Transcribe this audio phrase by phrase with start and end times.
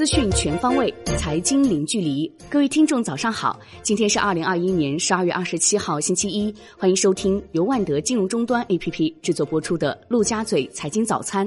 [0.00, 2.26] 资讯全方位，财经零距离。
[2.48, 3.60] 各位听众，早上好！
[3.82, 6.54] 今天是二零二一年十二月二十七号，星期一。
[6.78, 11.46] 欢迎收听由万德金融终端 APP 制作播出的《陆家嘴财经早餐》。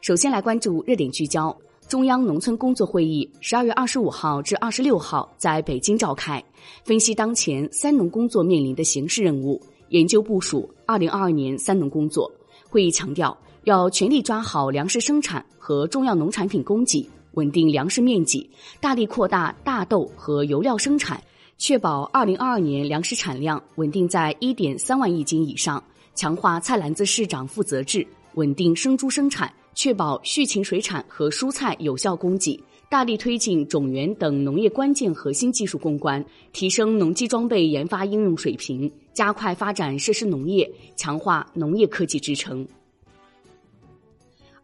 [0.00, 1.56] 首先来关注热点聚焦：
[1.86, 6.42] 中央农村工作会议十二月二十五号至二十六号在北京召开，
[6.82, 12.28] 分析当前三农工作面临的形势任务，研究部署二零二二年三农工作。
[12.68, 17.08] 会议强调，要全力抓好粮食生产和重要农产品供给。
[17.32, 18.48] 稳定粮食面积，
[18.80, 21.22] 大力扩大大豆和油料生产，
[21.58, 25.82] 确保二零二二年粮食产量稳定在一点三万亿斤以上。
[26.14, 32.62] 强化菜篮子市长负责制，稳定生猪生产，确保畜禽水产和蔬菜有效供给。
[32.90, 36.22] 大力推进种源等农业关键核心技术攻关，
[36.52, 42.68] 提升农机装备研发应用水平，加快发展设施农业，强化农业科技支撑。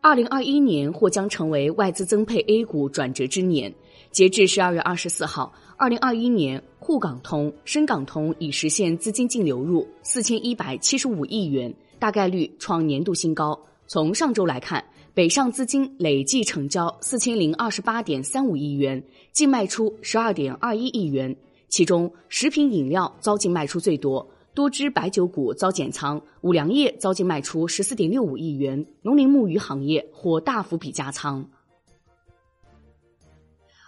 [0.00, 3.72] 二零二一年或将成为外资增配 A 股转折之年。
[4.12, 13.58] 截至十二月二十四号，二零二一年沪港通、深港通已实现资金净流入四千一百七十五亿元，大概率创年度新高。
[13.88, 14.82] 从上周来看，
[15.14, 21.36] 北上资金累计成交四千零二十八点三五亿元，净卖出十二点二一亿元，
[21.68, 24.26] 其中食品饮料遭净卖出最多。
[24.54, 31.48] 多只白酒股遭减仓，五粮液遭净卖出十四点六五亿元，农林牧渔行业或大幅比加仓。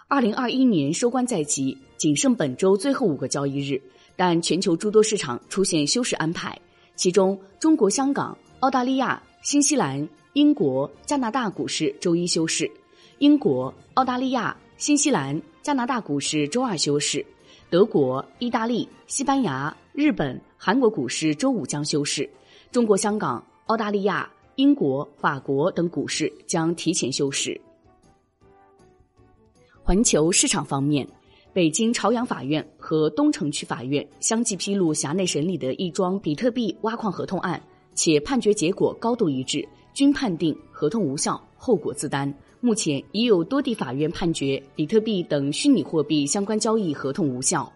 [0.07, 3.81] 二零二一年收官在即，仅剩本周最后五个交易日，
[4.15, 6.57] 但全球诸多市场出现休市安排，
[6.95, 12.69] 其中中国香港、澳大利亚、新西兰、英国、加拿大股市周一休市，
[13.19, 17.25] 英国、澳大利亚、新西兰、加拿大股市周二休市，
[17.69, 19.75] 德国、意大利、西班牙。
[19.93, 22.29] 日本、韩国股市周五将休市，
[22.71, 27.59] 中国香港、澳大利亚、英国、法国等股市将提前休市。
[29.81, 31.07] 环球市场方面，
[31.51, 37.59] 北京朝阳法院和东城区法院相继披露辖内审理的一桩比特币挖矿合同案，
[37.95, 42.31] 且判决结果高度一致，均判定合同无效，后果自担。
[42.59, 47.67] 目前已有多地法院判决比特币等虚拟货币相关交易合同无效。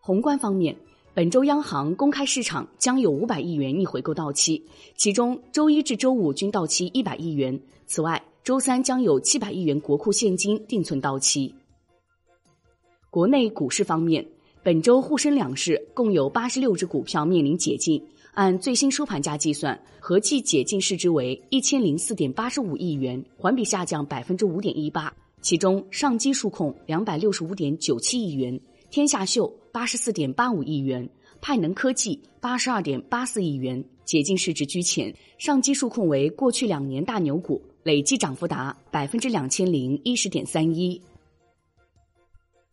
[0.00, 0.74] 宏观方面，
[1.12, 4.62] 本周央行公开市场将有五百亿元逆回购到期，
[4.94, 7.60] 其中周一至周五均到期一百亿元。
[7.86, 11.52] 此外，周三将有七百亿元国库现金定存到期。
[13.10, 14.24] 国内股市方面，
[14.62, 18.00] 本周沪深两市共有八十六只股票面临解禁，
[18.34, 25.12] 按最新收盘价计算，合计解禁市值为一千零四点八十五亿元，环比下降百分之五点一八。
[25.42, 28.60] 其中，上机数控两百六十五点九七亿元。
[28.90, 31.08] 天下秀八十四点八五亿元，
[31.40, 35.14] 派能科技八十二点八四亿元，解禁市值居前。
[35.38, 41.00] 上基数控为过去两年大牛股，累计涨幅达百分之两千零一十点三一。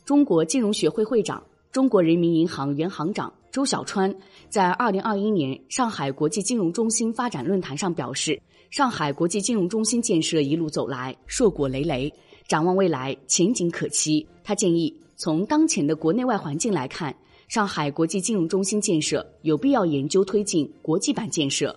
[0.06, 4.12] 中国金融学会会长、中国人民银行原行长周小川
[4.50, 8.42] 在二零二一年上海国际金融中心发展论坛上表示
[8.72, 12.12] ：“上海国际金融中心建设一路走来，硕果累累，
[12.48, 14.92] 展望未来前景可期。”他建议。
[15.20, 17.14] 从当前的国内外环境来看，
[17.48, 21.76] 上海国际金融中心建设有必要研究推进国际版建设。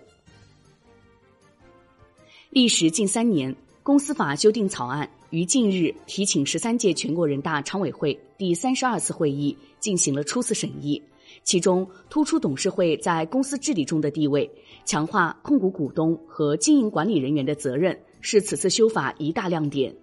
[2.50, 11.02] 历时近三年，公司法修订草案于近日提请十三届全国人大常委会第三十二次会议进行了初次审议，
[11.42, 14.50] 其中突出董事会在公司治理中的地位，
[14.84, 19.94] 强化控股股东和经营管理人员的责任，是此次修法一大亮点。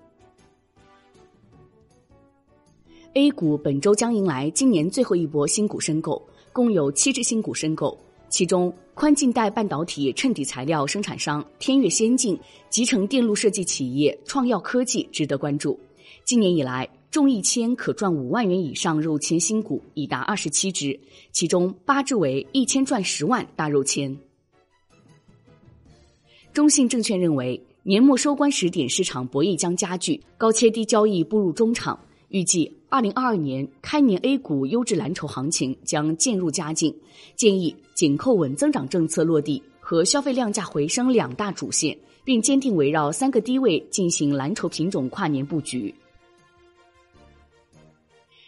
[3.14, 6.22] A 股本周将迎来今年最后一波新股申购，
[6.54, 7.98] 共有七只新股申购，
[8.30, 12.38] 其中宽镜带半导体衬底材料生产商天越先进、
[12.70, 15.80] 集成电路设计企业创耀科技值得关注。
[16.26, 21.00] 今年以来，中一千可赚五万元以上肉签新股已达二十七只，
[21.32, 24.16] 其中八只为一千赚十万大肉签。
[26.54, 32.00] 中信证券认为，年末收官时点市场博弈将加剧，高切低交易步入中场。
[32.30, 36.96] 预计二零二二年开年 A 股优质蓝筹行情将渐入佳境，
[37.36, 45.94] 建议紧扣稳增长政策落地和消费量价回升两大主线，并坚定围绕三个低位进行蓝筹品种跨年布局。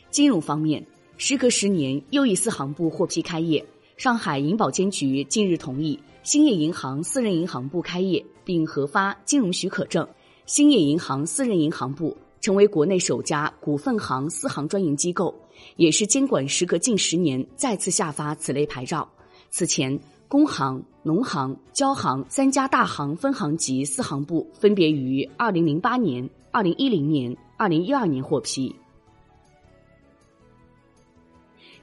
[0.10, 0.86] 金融方面，
[1.18, 3.64] 时隔十年又一四行部获批开业，
[3.98, 10.08] 上海银保监局近日同意兴业银行私人银行部开业，并核发金融许可证，
[10.46, 12.16] 兴业银行私人银行部。
[12.42, 15.34] 成为国内首家股份行私行专营机构，
[15.76, 19.08] 也是监管时隔近十年再次下发此类牌照。
[19.50, 28.74] 此前，工行、农行、交行三家大行分行及私行部分别于二零零八年、二零一零年、二零一二年获批。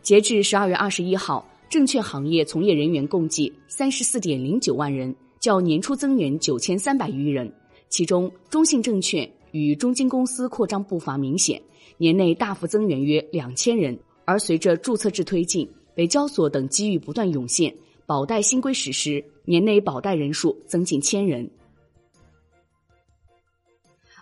[0.00, 7.52] 截至十二月二十一号，证券行业从业人员共计三十四点零九万人，较年初增员九千三百余人。
[7.88, 11.60] 其中，中信证券与中金公司扩张步伐明显，
[11.96, 13.98] 年内大幅增员约两千人。
[14.26, 17.74] 而随着注册制推进，北交所等机遇不断涌现，
[18.04, 21.48] 保代新规实施，年内保代人数增近千人。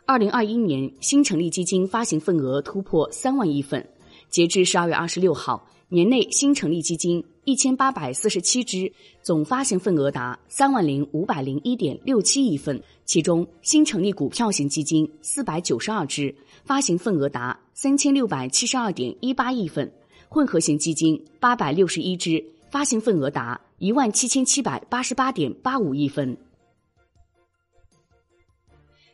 [0.07, 3.85] 二零二一年新成立基金发行份额突破三万亿份，
[4.29, 5.67] 截至十二月二十六号。
[5.89, 8.91] 年内新成立基金一千八百四十七只，
[9.23, 12.81] 总发行份额达三万零五百零一点六七亿份。
[13.05, 19.87] 其中，新成立股票型基金四百九十二只，发行份额达三千六百七十二点一八亿份；
[20.29, 26.37] 混合型基金八百六十一只，发行份额达一万七千七百八十八点八五亿份。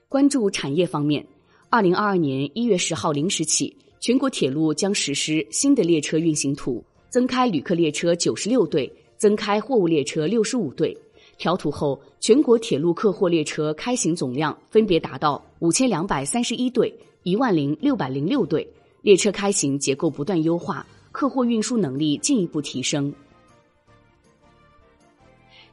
[0.08, 1.26] 关注产业方面，
[1.68, 3.76] 二零二二年一月十号零时起。
[4.02, 10.96] 全国铁路将实施新的列车运行图，增开旅客列车九十六对，增开货物列车六十五对。
[11.36, 18.66] 调图后，全国铁路客货列车开行总量分别达到五千两百三十一对、一万零六百零六对。
[19.02, 23.12] 列车开行结构不断优化，客货运输能力进一步提升。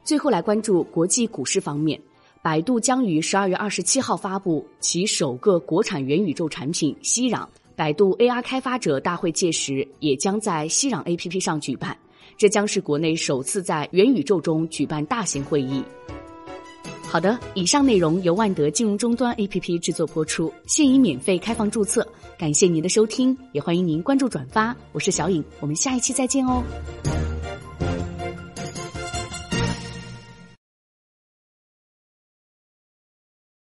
[0.02, 2.00] 最后来关注国际股市方面，
[2.42, 7.46] 百度将于十二月二十七号发布其首个国产元宇宙产品“熙壤”。
[7.78, 11.96] 百度 AR 开发者大会届时也将在熙壤 APP 上举办，
[12.36, 15.80] 这将是国内首次在元宇宙中举办大型会议。
[17.04, 22.04] 好的，以上内容由万德金融终端 APP 制作播出，现已免费开放注册，
[22.36, 24.74] 感谢您的收听，也欢迎您关注转发。
[24.90, 26.60] 我是小颖，我们下一期再见哦。